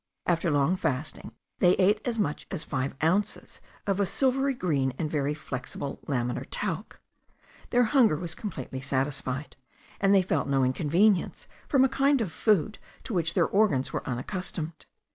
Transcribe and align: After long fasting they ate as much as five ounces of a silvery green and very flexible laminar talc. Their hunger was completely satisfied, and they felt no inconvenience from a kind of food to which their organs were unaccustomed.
After 0.25 0.49
long 0.49 0.77
fasting 0.77 1.31
they 1.59 1.73
ate 1.73 2.01
as 2.05 2.17
much 2.17 2.47
as 2.49 2.63
five 2.63 2.95
ounces 3.03 3.61
of 3.85 3.99
a 3.99 4.07
silvery 4.07 4.55
green 4.55 4.93
and 4.97 5.11
very 5.11 5.35
flexible 5.35 5.99
laminar 6.07 6.47
talc. 6.49 6.99
Their 7.69 7.83
hunger 7.83 8.17
was 8.17 8.33
completely 8.33 8.81
satisfied, 8.81 9.57
and 9.99 10.11
they 10.11 10.23
felt 10.23 10.47
no 10.47 10.63
inconvenience 10.63 11.47
from 11.67 11.85
a 11.85 11.87
kind 11.87 12.19
of 12.19 12.31
food 12.31 12.79
to 13.03 13.13
which 13.13 13.35
their 13.35 13.47
organs 13.47 13.93
were 13.93 14.01
unaccustomed. 14.09 14.87